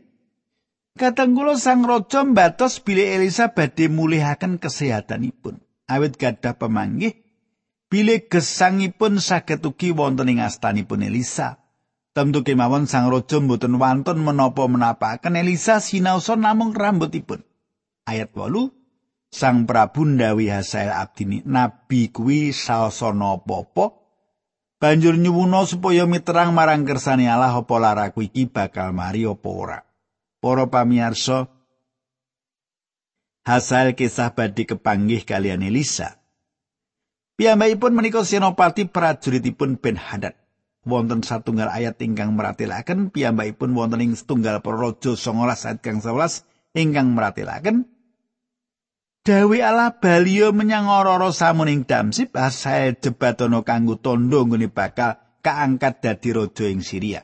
Kadang 0.92 1.32
kula 1.32 1.56
sang 1.56 1.88
raja 1.88 2.20
mbatos 2.20 2.84
bilih 2.84 3.16
Elisa 3.16 3.56
badhe 3.56 3.88
mulihaken 3.88 4.60
kesehatanipun. 4.60 5.64
Awit 5.88 6.20
gadah 6.20 6.60
pemanggih 6.60 7.16
bilih 7.88 8.28
gesangipun 8.28 9.16
saged 9.20 9.64
ugi 9.64 9.96
wonten 9.96 10.28
ing 10.28 10.44
astanipun 10.44 11.00
Elisa. 11.00 11.61
Tentu 12.12 12.44
kemawon 12.44 12.84
sang 12.84 13.08
raja 13.08 13.40
mboten 13.40 13.80
wantun 13.80 14.20
menapa 14.20 14.68
menapaken 14.68 15.32
Elisa 15.32 15.80
sinaosa 15.80 16.36
namung 16.36 16.76
rambutipun. 16.76 17.40
Ayat 18.04 18.36
8 18.36 18.68
Sang 19.32 19.64
Prabu 19.64 20.04
ndawi 20.04 20.52
Hasael 20.52 20.92
abdini 20.92 21.40
nabi 21.48 22.12
kuwi 22.12 22.52
saosana 22.52 23.40
apa-apa 23.40 23.96
banjur 24.76 25.16
nyuwuna 25.16 25.64
supaya 25.64 26.04
miterang 26.04 26.52
marang 26.52 26.84
kersane 26.84 27.32
Allah 27.32 27.56
apa 27.56 27.74
laraku 27.80 28.28
iki 28.28 28.44
bakal 28.44 28.92
mari 28.92 29.24
apa 29.24 29.48
ora. 29.48 29.80
Para 30.42 30.68
pamirsa, 30.68 31.48
Hasael 33.46 33.96
kisah 33.96 34.36
badhe 34.36 34.68
kepanggih 34.68 35.24
kalian 35.24 35.64
Elisa. 35.64 36.20
Piyambakipun 37.40 37.96
menika 37.96 38.20
senopati 38.26 38.84
prajuritipun 38.84 39.80
Ben 39.80 39.96
Hadad. 39.96 40.41
Wonten 40.82 41.22
satunggal 41.22 41.70
ayat 41.70 41.98
ingkang 42.02 42.34
meratelaken 42.34 43.14
piyambakipun 43.14 43.70
wonten 43.74 44.02
ing 44.02 44.12
setunggal 44.18 44.58
praja 44.62 45.14
19 45.14 45.46
ayat 45.46 45.78
kang 45.78 46.02
11 46.02 46.42
ingkang 46.74 47.14
meratelaken 47.14 47.86
Dawi 49.22 49.62
Allah 49.62 49.94
balio 50.02 50.50
menyang 50.50 50.90
ora-ora 50.90 51.30
samuning 51.30 51.86
Damsip 51.86 52.34
asae 52.34 52.98
jebatono 52.98 53.62
kanggo 53.62 53.94
tondo 53.94 54.42
nggone 54.42 54.66
bakal 54.66 55.14
kaangkat 55.46 56.02
dadi 56.02 56.34
raja 56.34 56.66
ing 56.66 56.82
Syria. 56.82 57.22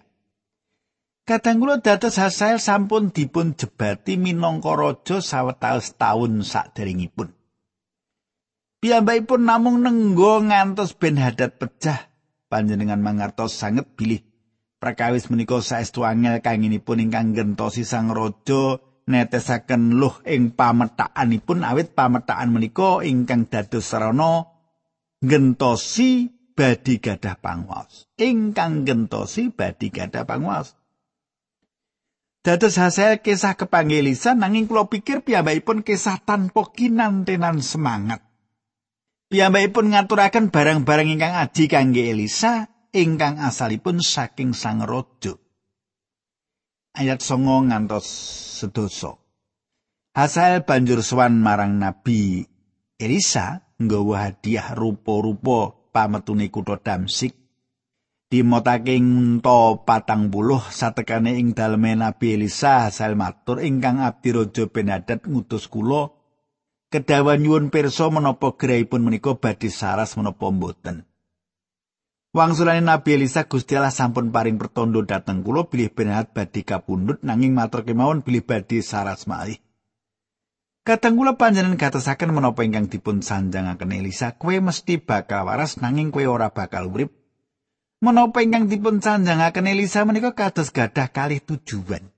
Kadang 1.28 1.60
kula 1.60 1.84
dados 1.84 2.16
Hasael 2.16 2.56
sampun 2.56 3.12
dipun 3.12 3.52
jebati 3.52 4.16
minangka 4.16 4.72
raja 4.72 5.20
sawetawis 5.20 6.00
taun 6.00 6.40
saderengipun. 6.40 7.36
Piyambakipun 8.80 9.44
namung 9.44 9.84
nenggo 9.84 10.40
ngantos 10.40 10.96
Ben 10.96 11.20
Hadad 11.20 11.60
pecah 11.60 12.07
panjenengan 12.48 12.98
mangertos 12.98 13.54
sanget 13.54 13.86
bilih. 13.94 14.24
Prakawis 14.78 15.28
menika 15.28 15.60
saestu 15.60 16.02
angel 16.02 16.40
kanginipun 16.40 17.02
ingkang 17.02 17.34
gentosi 17.34 17.82
sang 17.82 18.10
raja 18.10 18.78
netesaken 19.08 19.96
luh 19.96 20.22
ing 20.28 20.54
pametakanipun. 20.54 21.64
Awit 21.64 21.96
pametaan 21.96 22.52
menika 22.52 23.02
ingkang 23.02 23.48
dados 23.48 23.88
sarana 23.88 24.46
gentosi 25.18 26.30
badi 26.54 27.00
gadah 27.02 27.40
pangwas. 27.42 28.06
Ingkang 28.20 28.86
gentosi 28.86 29.50
badi 29.50 29.90
gadah 29.90 30.22
pangwas. 30.28 30.78
Dados 32.38 32.78
hasil 32.78 33.18
kisah 33.18 33.58
kepanggilisan 33.58 34.38
nanging 34.38 34.70
kula 34.70 34.86
pikir 34.86 35.26
piyambakipun 35.26 35.82
kisah 35.82 36.22
tanpa 36.22 36.70
kinantenan 36.70 37.58
semangat. 37.60 38.27
Piyambakipun 39.28 39.92
ngaturaken 39.92 40.48
barang-barang 40.48 41.08
ingkang 41.12 41.36
aji 41.36 41.68
kangge 41.68 42.08
Elisa 42.08 42.64
ingkang 42.96 43.36
asalipun 43.36 44.00
saking 44.00 44.56
sang 44.56 44.80
raja. 44.80 45.36
Ayat 46.96 47.20
9 47.20 47.68
ngantos 47.68 48.08
sedoso. 48.56 49.20
Hasael 50.16 50.64
banjur 50.64 51.04
sowan 51.04 51.44
marang 51.44 51.76
Nabi 51.76 52.40
Elisa 52.96 53.68
nggawa 53.76 54.32
hadiah 54.32 54.72
rupa-rupa 54.72 55.76
pametune 55.92 56.48
kutha 56.48 56.80
Damsik. 56.80 57.36
Dimotake 58.32 58.96
to 59.44 59.60
patang 59.84 60.32
puluh 60.32 60.64
satekane 60.72 61.36
ing 61.36 61.52
daleme 61.52 61.92
Nabi 62.00 62.40
Elisa 62.40 62.88
Hasael 62.88 63.12
matur 63.12 63.60
ingkang 63.60 64.00
abdi 64.00 64.32
raja 64.32 64.64
Benadad 64.72 65.20
ngutus 65.28 65.68
kula 65.68 66.17
kedawan 66.88 67.44
nyuwun 67.44 67.68
pirsa 67.68 68.08
menapa 68.08 68.56
gerahipun 68.56 69.04
menika 69.04 69.36
badhe 69.36 69.68
saras 69.68 70.16
menapa 70.16 70.48
mboten. 70.48 71.04
Wangsulane 72.32 72.84
Nabi 72.84 73.16
Elisa 73.16 73.48
Gusti 73.48 73.72
Allah 73.72 73.92
sampun 73.92 74.28
paring 74.28 74.60
pertondo 74.60 75.00
dhateng 75.00 75.40
kula 75.40 75.64
bilih 75.64 75.88
benahat 75.92 76.36
badhe 76.36 76.60
kapundhut 76.60 77.24
nanging 77.24 77.56
matur 77.56 77.88
kemawon 77.88 78.20
bilih 78.20 78.44
badhe 78.44 78.84
saras 78.84 79.24
malih. 79.24 79.56
Kadang 80.84 81.20
kula 81.20 81.36
panjenengan 81.36 81.76
gatosaken 81.76 82.32
menapa 82.32 82.64
ingkang 82.64 82.88
dipun 82.88 83.20
sanjangaken 83.20 83.92
Elisa, 83.92 84.36
kowe 84.40 84.56
mesti 84.56 84.96
bakal 85.00 85.44
waras 85.44 85.76
nanging 85.80 86.08
kowe 86.08 86.24
ora 86.24 86.48
bakal 86.48 86.88
urip. 86.88 87.12
Menapa 88.00 88.40
ingkang 88.40 88.72
dipun 88.72 89.04
sanjangaken 89.04 89.68
Elisa 89.68 90.04
menika 90.08 90.32
kados 90.32 90.72
gadah 90.72 91.12
kalih 91.12 91.44
tujuan. 91.44 92.08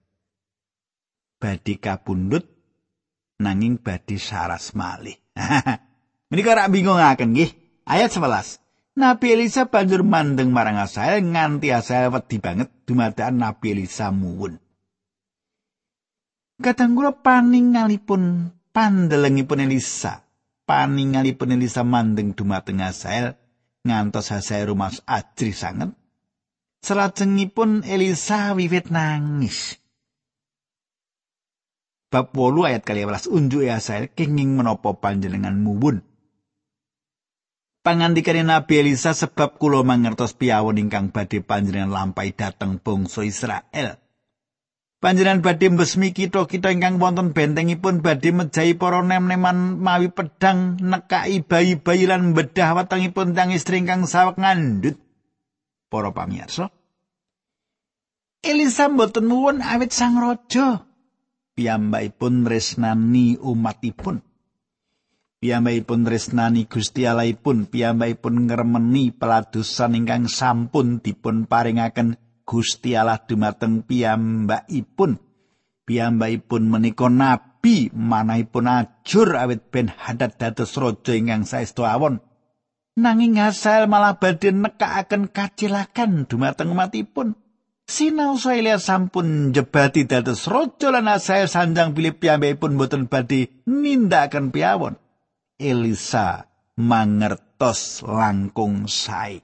Badhe 1.43 1.83
kapundhut 1.83 2.60
nanging 3.41 3.81
badhe 3.81 4.21
saras 4.21 4.77
malih. 4.77 5.17
Menika 6.31 6.55
rak 6.55 6.71
bingungaken 6.71 7.33
nggih. 7.35 7.51
Ayat 7.89 8.13
11. 8.13 8.61
Nabi 9.01 9.27
Elisa 9.33 9.67
banjur 9.67 10.05
mandeng 10.05 10.53
marang 10.53 10.77
Asael 10.77 11.25
nganti 11.25 11.73
Asael 11.73 12.13
wedi 12.13 12.37
banget 12.37 12.69
dumadakan 12.85 13.41
Nabi 13.41 13.73
Elisa 13.73 14.13
muwun. 14.13 14.61
Kadang 16.61 16.93
kula 16.93 17.17
paningalipun 17.17 18.53
pandelengipun 18.77 19.65
Elisa, 19.65 20.29
paningalipun 20.69 21.57
Elisa 21.57 21.81
mandeng 21.81 22.37
dumateng 22.37 22.85
Asael 22.85 23.41
ngantos 23.89 24.29
Asael 24.29 24.69
rumas 24.69 25.01
ajri 25.09 25.57
sanget. 25.57 25.97
Selajengipun 26.85 27.89
Elisa 27.89 28.53
wiwit 28.53 28.93
nangis. 28.93 29.81
Bab 32.11 32.35
8 32.35 32.67
ayat 32.67 32.83
12 32.83 33.31
unjuk 33.31 33.63
Yasael 33.63 34.11
kenging 34.11 34.59
menapa 34.59 34.99
panjenengan 34.99 35.55
muwun 35.55 36.03
Pangandikane 37.81 38.45
Nabi 38.45 38.85
Elisa 38.85 39.17
sebab 39.17 39.57
kula 39.57 39.81
mangertos 39.81 40.37
piyawon 40.37 40.77
ingkang 40.77 41.17
badhe 41.17 41.41
panjenengan 41.41 41.89
lampahi 41.89 42.37
dhateng 42.37 42.77
bangsa 42.77 43.25
Israel. 43.25 43.97
Panjenengan 45.01 45.41
badhe 45.41 45.73
mbesmi 45.73 46.13
kita-kita 46.13 46.77
ingkang 46.77 47.01
wonten 47.01 47.33
bentengipun 47.33 48.05
badhe 48.05 48.37
mejahi 48.37 48.77
para 48.77 49.01
nem-neman 49.01 49.81
mawi 49.81 50.13
pedang 50.13 50.77
nekai 50.77 51.41
bayi-bayi 51.41 52.05
lan 52.05 52.37
bedah 52.37 52.77
wetengipun 52.77 53.33
tang 53.33 53.49
istri 53.49 53.81
ingkang 53.81 54.05
sawek 54.05 54.37
ngandut. 54.37 55.01
Para 55.89 56.13
pamirsa, 56.13 56.69
Elisa 58.45 58.93
mboten 58.93 59.25
muwun 59.25 59.65
awit 59.65 59.89
sang 59.97 60.21
raja. 60.21 60.90
Piyambakipun 61.55 62.47
resnani 62.47 63.37
umatipun. 63.41 64.23
Piyambakipun 65.41 66.05
resnani 66.05 66.69
Gusti 66.69 67.09
Allahipun, 67.09 67.65
piyambakipun 67.65 68.45
ngremeni 68.45 69.09
peladusan 69.17 69.97
ingkang 69.97 70.29
sampun 70.29 71.01
dipun 71.01 71.49
paringaken 71.49 72.21
Gusti 72.45 72.93
Allah 72.93 73.23
dumateng 73.25 73.87
piyambakipun. 73.89 75.17
Piyambakipun 75.89 76.63
menika 76.69 77.09
nabi 77.09 77.89
manahipun 77.91 78.69
ajur 78.69 79.33
awit 79.35 79.73
ben 79.73 79.89
hadat 79.89 80.37
dados 80.37 80.77
raja 80.77 81.17
ingkang 81.17 81.49
saestu 81.49 81.89
awon. 81.89 82.21
Nanging 83.01 83.41
asal 83.41 83.89
malah 83.89 84.21
badhe 84.21 84.53
nekakaken 84.53 85.33
kacilakan 85.33 86.29
dumateng 86.29 86.75
umatipun. 86.75 87.33
Sinau 87.91 88.39
saya 88.39 88.79
sampun 88.79 89.51
jebati 89.51 90.07
dados 90.07 90.47
raja 90.47 90.95
lan 90.95 91.11
saya 91.19 91.51
sanjang 91.51 91.91
pun 92.55 92.79
boten 92.79 93.11
badhe 93.11 93.51
nindakan 93.67 94.55
piawon. 94.55 94.95
Elisa 95.59 96.47
mangertos 96.79 98.07
langkung 98.07 98.87
sae. 98.87 99.43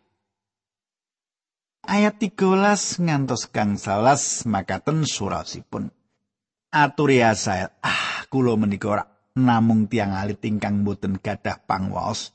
Ayat 1.91 2.23
13 2.23 3.03
ngantos 3.03 3.51
kang 3.51 3.83
salas 3.83 4.47
makaten 4.47 5.03
surasipun. 5.03 5.91
Aturi 6.71 7.27
Asael, 7.27 7.75
ah 7.83 8.31
kula 8.31 8.55
menika 8.55 9.11
namung 9.35 9.91
tiang 9.91 10.15
alit 10.15 10.39
ingkang 10.47 10.87
boten 10.87 11.19
gadah 11.19 11.67
pangwaos. 11.67 12.31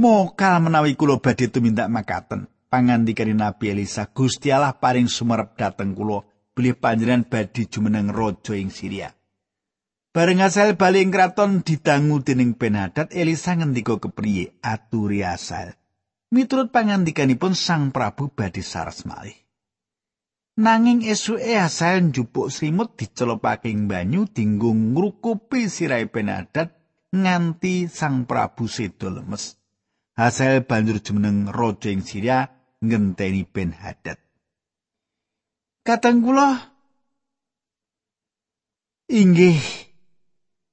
Mokal 0.00 0.64
menawi 0.64 0.96
kula 0.96 1.20
badhe 1.20 1.52
tumindak 1.52 1.92
makaten. 1.92 2.48
Pangandikane 2.76 3.32
Nabi 3.32 3.72
Elisa 3.72 4.04
Gusti 4.12 4.52
Allah 4.52 4.76
paring 4.76 5.08
sumerep 5.08 5.56
dhateng 5.56 5.96
kula 5.96 6.20
bilih 6.52 6.76
panjenengan 6.76 7.24
badhe 7.24 7.64
jumeneng 7.64 8.12
raja 8.12 8.52
ing 8.52 8.68
Syria. 8.68 9.08
Bareng 10.12 10.44
asal 10.44 10.76
bali 10.76 11.00
ing 11.00 11.08
kraton 11.08 11.64
didangu 11.64 12.20
dening 12.20 12.52
Ben 12.60 12.76
Elisa 13.16 13.56
ngendika 13.56 13.96
kepriye 13.96 14.60
aturi 14.60 15.24
asal. 15.24 15.72
Miturut 16.36 16.68
pangandikanipun 16.68 17.56
Sang 17.56 17.96
Prabu 17.96 18.28
badhe 18.28 18.60
saras 18.60 19.08
malih. 19.08 19.36
Nanging 20.60 21.00
esuke 21.08 21.56
asal 21.56 22.12
njupuk 22.12 22.52
simut 22.52 22.92
dicelopake 23.00 23.72
ing 23.72 23.88
banyu 23.88 24.28
dinggo 24.28 24.72
ngrukupi 24.72 25.68
sirahe 25.72 26.12
Ben 26.12 26.28
nganti 27.08 27.88
Sang 27.88 28.28
Prabu 28.28 28.68
sedo 28.68 29.08
lemes. 29.08 29.56
Hasil 30.16 30.64
banjur 30.64 31.00
jumeneng 31.00 31.52
raja 31.52 31.92
ing 31.92 32.00
Syria 32.00 32.55
ngenteni 32.84 33.48
Ben 33.48 33.72
Hadad. 33.72 34.20
Kula 35.86 36.50
inggih 39.06 39.62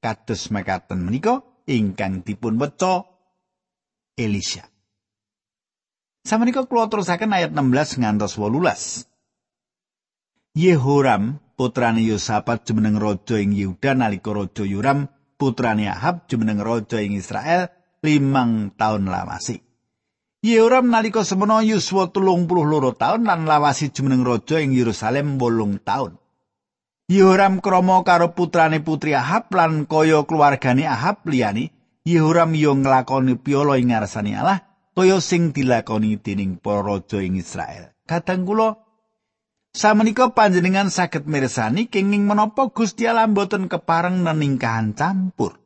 kados 0.02 0.50
mekaten 0.50 1.06
menika 1.06 1.46
ingkang 1.70 2.26
dipun 2.26 2.58
weca 2.58 3.06
Elisha. 4.18 4.66
Samenika 6.24 6.68
kula 6.68 6.88
terusaken 6.88 7.36
ayat 7.36 7.52
16 7.56 8.00
ngantos 8.04 8.36
18. 8.39 9.08
Yehoram 10.54 11.42
putrane 11.58 12.06
Yosafat 12.06 12.68
jumeneng 12.68 13.02
raja 13.02 13.42
ing 13.42 13.58
Yehuda 13.58 13.98
nalika 13.98 14.36
raja 14.36 14.63
Yoram 14.68 15.10
putrane 15.39 15.89
Ahab 15.89 16.30
jumeneng 16.30 16.62
raja 16.62 17.02
ing 17.02 17.18
Israel 17.18 17.74
limang 18.06 18.70
taun 18.78 19.10
lawasi. 19.10 19.62
Yehoram 20.43 20.91
nalika 20.91 21.23
semono 21.23 21.63
yuswa 21.63 22.12
telung 22.12 22.51
puluh 22.51 22.67
loro 22.67 22.91
taun 22.91 23.23
lan 23.23 23.47
lawasi 23.47 23.95
jumeneng 23.95 24.27
raja 24.27 24.60
ing 24.60 24.75
Yerusalem 24.75 25.39
bolong 25.39 25.79
taun. 25.79 26.19
Yehoram 27.08 27.63
kromo 27.63 28.03
karo 28.03 28.36
putrane 28.36 28.84
putri 28.84 29.15
Ahab 29.15 29.47
lan 29.56 29.88
kaya 29.88 30.27
keluargane 30.27 30.84
Ahab 30.84 31.23
liyane, 31.32 31.71
Yehoram 32.03 32.51
yo 32.60 32.75
nglakoni 32.75 33.39
piolo 33.39 33.79
ing 33.79 33.95
ngarsane 33.95 34.36
Allah 34.36 34.67
kaya 34.91 35.23
sing 35.23 35.56
dilakoni 35.56 36.19
dening 36.19 36.60
para 36.60 36.84
raja 36.84 37.23
ing 37.23 37.39
Israel. 37.39 37.95
Kadang 38.03 38.43
kula 38.43 38.84
Samenika 39.71 40.36
panjenengan 40.36 40.91
saged 40.91 41.23
mirsani 41.23 41.88
kenging 41.88 42.27
menapa 42.27 42.67
Gusti 42.67 43.08
Allah 43.08 43.32
mboten 43.32 43.71
kepareng 43.71 44.27
neningkahan 44.27 44.91
campur. 44.91 45.62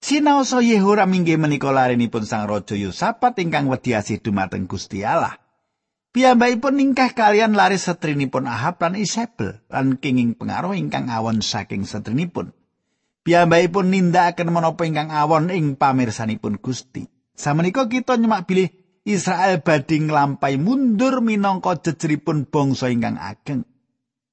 Sinaosa 0.00 0.60
Yehoram 0.60 1.10
inggih 1.16 1.40
menika 1.40 1.72
larenipun 1.72 2.28
Sang 2.28 2.44
Raja 2.44 2.76
Yosafat 2.76 3.40
ingkang 3.40 3.66
wedi 3.72 3.96
asih 3.96 4.20
dumateng 4.20 4.68
Gusti 4.68 5.02
Allah. 5.02 5.40
Piyambakipun 6.16 6.80
ningkah 6.80 7.12
kalian 7.12 7.52
laris 7.52 7.84
setrinipun 7.84 8.48
Ahab 8.48 8.80
lan 8.80 8.96
Isabel 8.96 9.60
lan 9.68 10.00
kenging 10.00 10.32
pengaruh 10.32 10.72
ingkang 10.72 11.12
awon 11.12 11.44
saking 11.44 11.84
setrinipun. 11.84 12.56
Piyambakipun 13.20 13.92
nindakaken 13.92 14.48
menapa 14.48 14.88
ingkang 14.88 15.12
awon 15.12 15.52
ing 15.52 15.76
pamirsanipun 15.76 16.56
Gusti. 16.56 17.04
Samenika 17.36 17.84
kita 17.84 18.16
nyemak 18.16 18.48
bilih 18.48 18.72
Israel 19.04 19.60
badhe 19.60 20.00
nglampahi 20.00 20.56
mundur 20.56 21.20
minangka 21.20 21.76
jejeripun 21.84 22.48
bangsa 22.48 22.88
ingkang 22.88 23.20
ageng. 23.20 23.68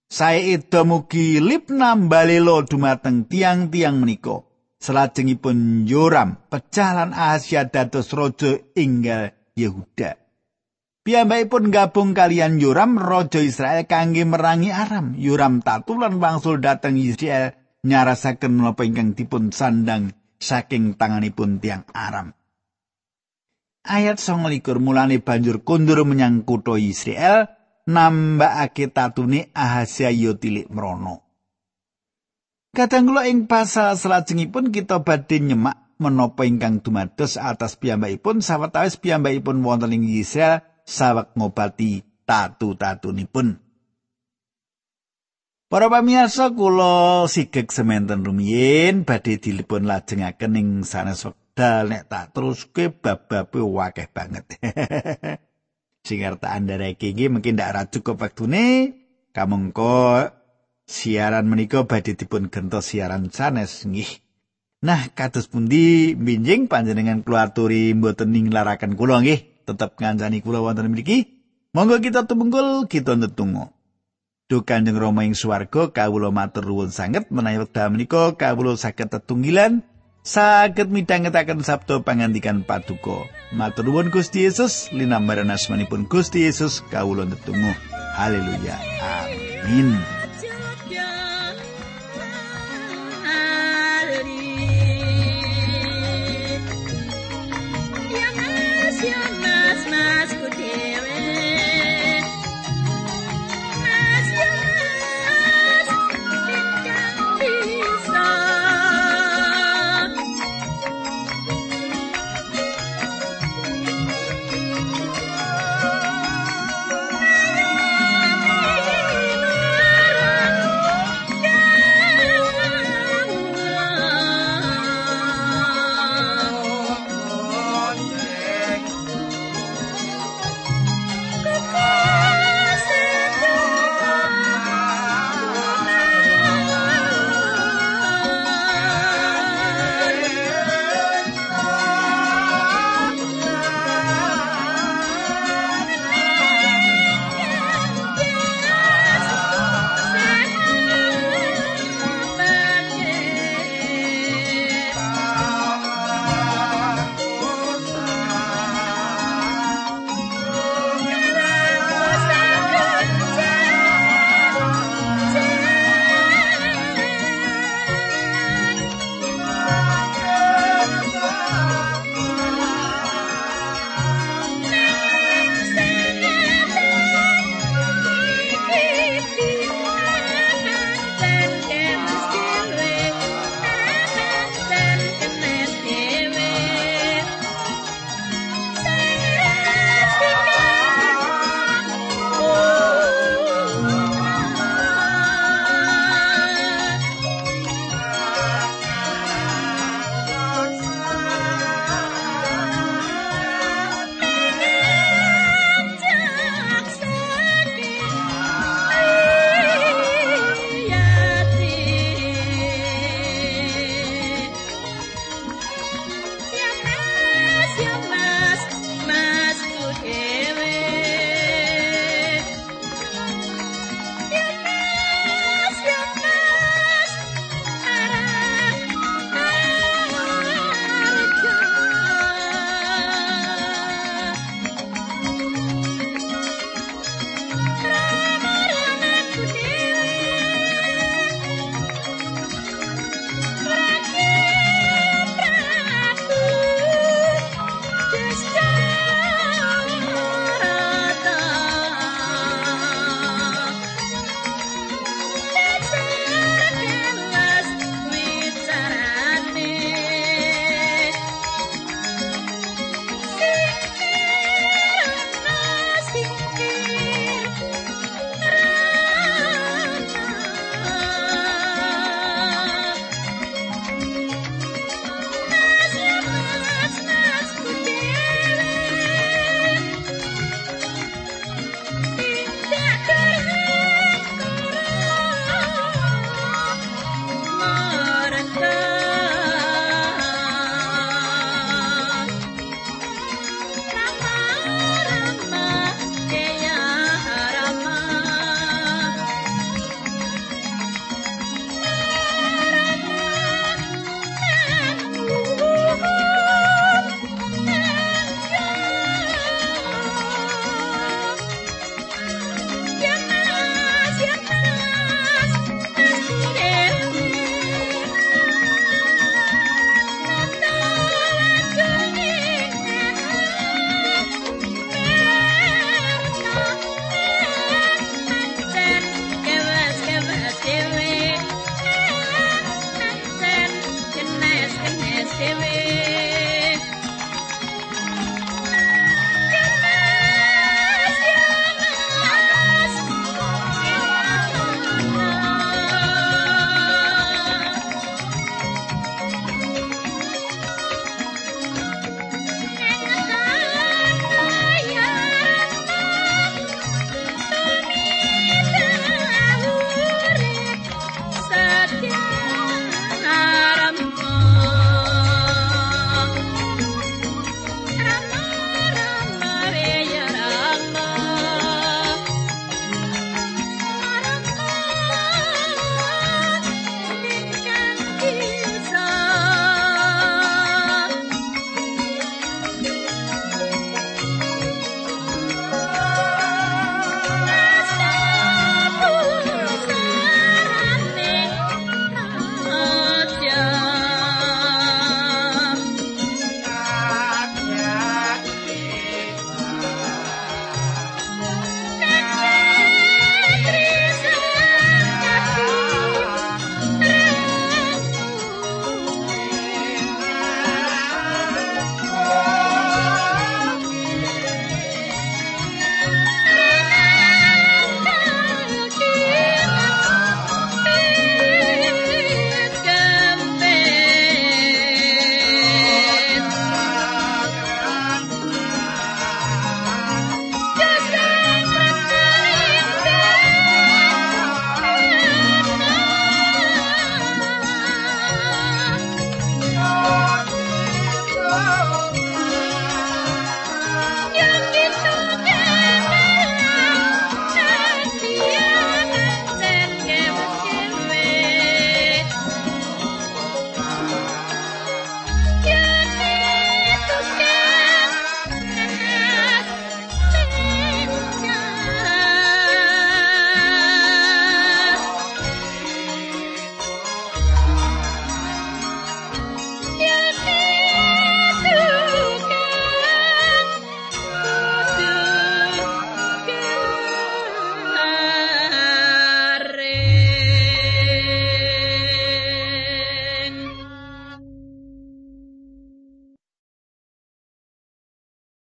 Sae 0.08 0.56
ida 0.56 0.88
mugi 0.88 1.44
Libna 1.44 1.98
balelo 1.98 2.64
dumateng 2.64 3.28
tiang-tiang 3.28 4.00
menika. 4.00 4.53
Selajengipun 4.84 5.88
Yoram 5.88 6.44
pecah 6.52 6.92
lan 6.92 7.16
Asia 7.16 7.64
dados 7.72 8.12
raja 8.12 8.60
inggal 8.76 9.32
Yehuda. 9.56 10.20
Piyambakipun 11.08 11.72
gabung 11.72 12.12
kalian 12.12 12.60
Yoram 12.60 13.00
raja 13.00 13.40
Israel 13.40 13.88
kangge 13.88 14.28
merangi 14.28 14.76
Aram. 14.76 15.16
Yoram 15.16 15.64
tatu 15.64 15.96
lan 15.96 16.20
wangsul 16.20 16.60
dhateng 16.60 17.00
Israel 17.00 17.56
nyarasaken 17.88 18.52
menapa 18.60 18.84
ingkang 18.84 19.16
dipun 19.16 19.56
sandang 19.56 20.12
saking 20.36 21.00
tanganipun 21.00 21.64
tiang 21.64 21.88
Aram. 21.96 22.36
ayat 23.84 24.18
29 24.20 24.80
mulane 24.80 25.20
banjur 25.20 25.62
kundur 25.62 26.08
menyang 26.08 26.48
kutha 26.48 26.80
Israel 26.80 27.52
nambahake 27.84 28.88
tatune 28.90 29.52
Ahazia 29.52 30.10
yo 30.10 30.40
tilik 30.40 30.72
mrono. 30.72 31.33
Kadang 32.74 33.06
kula 33.06 33.30
ing 33.30 33.46
pasal 33.46 33.94
salajengipun 33.94 34.74
kita 34.74 35.06
badhe 35.06 35.38
nyemak 35.38 35.94
menapa 36.02 36.42
ingkang 36.42 36.82
dumados 36.82 37.38
atas 37.38 37.78
piyambakipun 37.78 38.42
sawetawis 38.42 38.98
piyambakipun 38.98 39.62
wonten 39.62 39.94
ing 39.94 40.10
Israel 40.10 40.66
sawek 40.82 41.38
ngobati 41.38 42.02
tatu-tatunipun. 42.26 43.62
Para 45.70 45.86
pamirsa 45.86 46.50
kula 46.58 47.30
sigek 47.30 47.70
sementen 47.70 48.26
rumiyin 48.26 49.06
badhe 49.06 49.38
dilipun 49.38 49.86
lajengaken 49.86 50.58
ing 50.58 50.70
sanes 50.82 51.30
dal 51.54 51.94
nek 51.94 52.10
tak 52.10 52.34
teruske 52.34 52.90
bab-babe 52.90 53.62
wakeh 53.62 54.10
banget. 54.10 54.50
Sing 56.10 56.26
arep 56.26 56.42
andhareke 56.42 57.14
iki 57.14 57.30
mungkin 57.30 57.54
ndak 57.54 57.70
ra 57.70 57.84
cukup 57.86 58.18
wektune 58.18 58.98
kamangka 59.30 60.42
siaran 60.94 61.50
menika 61.50 61.90
badhe 61.90 62.14
dipun 62.14 62.54
gentos 62.54 62.94
siaran 62.94 63.34
sanes 63.34 63.82
nggih. 63.90 64.22
Nah, 64.86 65.10
kados 65.18 65.50
pundi 65.50 66.14
minjing 66.14 66.70
panjenengan 66.70 67.26
kula 67.26 67.50
aturi 67.50 67.98
mboten 67.98 68.30
ninglaraken 68.30 68.94
kula 68.94 69.26
nggih, 69.26 69.66
tetep 69.66 69.98
ngancani 69.98 70.46
kula 70.46 70.62
wonten 70.62 70.94
mriki. 70.94 71.42
Monggo 71.74 71.98
kita 71.98 72.30
tumunggul 72.30 72.86
kita 72.86 73.18
ndedonga. 73.18 73.74
Duh 74.46 74.62
Kanjeng 74.62 75.00
Rama 75.00 75.26
ing 75.26 75.34
swarga 75.34 75.90
kawula 75.90 76.30
matur 76.30 76.70
nuwun 76.70 76.94
sanget 76.94 77.32
menawi 77.34 77.64
wekdal 77.64 77.90
menika 77.90 78.38
kawula 78.38 78.78
saged 78.78 79.10
tetunggilan 79.10 79.82
saged 80.22 80.94
midhangetaken 80.94 81.66
sabda 81.66 82.06
pangandikan 82.06 82.62
paduka. 82.62 83.26
Matur 83.50 83.90
nuwun 83.90 84.14
Gusti 84.14 84.46
Yesus 84.46 84.94
linambaran 84.94 85.50
asmanipun 85.50 86.06
Gusti 86.06 86.46
Yesus 86.46 86.86
kawula 86.94 87.26
netunggal. 87.26 87.74
Haleluya. 88.14 88.78
Amin. 89.02 90.23